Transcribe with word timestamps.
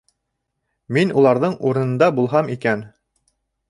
Мин 0.97 1.13
уларҙың 1.23 1.59
урынында 1.71 2.11
булһам 2.19 2.53
икән! 2.59 2.87